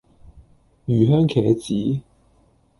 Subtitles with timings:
[0.87, 2.01] 魚香茄子